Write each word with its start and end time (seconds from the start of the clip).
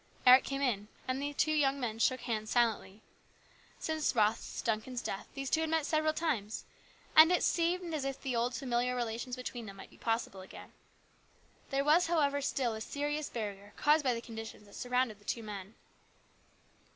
Eric 0.25 0.43
came 0.45 0.63
in, 0.63 0.87
and 1.07 1.21
the 1.21 1.31
two 1.31 1.51
young 1.51 1.79
men 1.79 1.99
shook 1.99 2.21
hands 2.21 2.49
silently. 2.49 3.03
Since 3.77 4.15
Ross 4.15 4.63
Duncan's 4.63 5.03
death 5.03 5.27
these 5.35 5.47
two 5.51 5.61
had 5.61 5.69
met 5.69 5.85
several 5.85 6.11
times, 6.15 6.65
and 7.15 7.31
it 7.31 7.43
seemed 7.43 7.93
as 7.93 8.03
if 8.03 8.19
the 8.19 8.35
old 8.35 8.55
familiar 8.55 8.95
relations 8.95 9.35
between 9.35 9.67
them 9.67 9.75
might 9.75 9.91
be 9.91 9.99
possible 9.99 10.41
again. 10.41 10.71
There 11.69 11.85
was, 11.85 12.07
however, 12.07 12.41
still 12.41 12.73
a 12.73 12.81
serious 12.81 13.29
barrier 13.29 13.73
caused 13.75 14.03
by 14.03 14.15
the 14.15 14.21
conditions 14.21 14.65
that 14.65 14.73
surrounded 14.73 15.19
the 15.19 15.23
two 15.25 15.43
men. 15.43 15.75